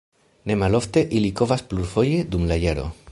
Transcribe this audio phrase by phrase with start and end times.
[0.51, 2.91] Ne malofte ili kovas plurfoje dum la jaro.